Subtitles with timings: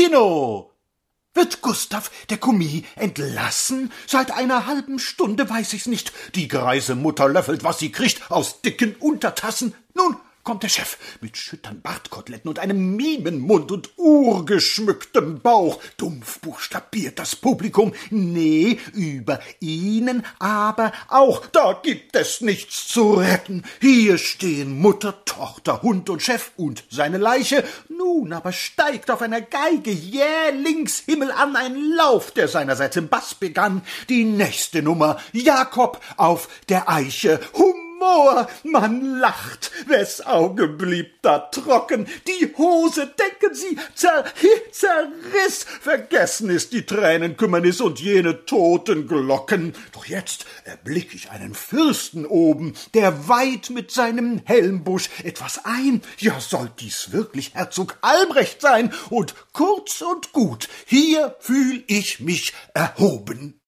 [0.00, 0.72] Kino!
[1.34, 3.92] Wird Gustav, der Kommis, entlassen?
[4.06, 6.10] Seit einer halben Stunde weiß ich's nicht.
[6.34, 9.74] Die greise Mutter löffelt, was sie kriegt, aus dicken Untertassen.
[10.50, 15.80] Kommt der Chef mit schüttern Bartkoteletten und einem Mimenmund und urgeschmücktem Bauch.
[15.96, 17.92] Dumpf buchstabiert das Publikum.
[18.10, 21.46] Nee, über ihnen aber auch.
[21.46, 23.62] Da gibt es nichts zu retten.
[23.80, 27.62] Hier stehen Mutter, Tochter, Hund und Chef und seine Leiche.
[27.88, 33.36] Nun aber steigt auf einer Geige jählings Himmel an ein Lauf, der seinerseits im Bass
[33.36, 33.82] begann.
[34.08, 37.38] Die nächste Nummer Jakob auf der Eiche.
[37.52, 37.69] Hum
[38.10, 44.24] Moor, man lacht, wes Auge blieb da trocken, die Hose, denken Sie, zer,
[44.72, 49.74] zerriss, vergessen ist die Tränenkümmernis und jene toten Glocken.
[49.92, 56.40] Doch jetzt erblick ich einen Fürsten oben, der weit mit seinem Helmbusch etwas ein, ja,
[56.40, 63.54] soll dies wirklich Herzog Albrecht sein, und kurz und gut, hier fühl ich mich erhoben.